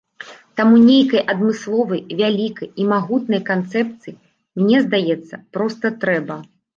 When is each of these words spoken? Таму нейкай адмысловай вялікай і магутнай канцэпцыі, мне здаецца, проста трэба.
Таму 0.59 0.77
нейкай 0.83 1.21
адмысловай 1.33 1.99
вялікай 2.21 2.69
і 2.83 2.87
магутнай 2.93 3.41
канцэпцыі, 3.49 4.15
мне 4.63 4.77
здаецца, 4.87 5.35
проста 5.59 5.85
трэба. 6.05 6.39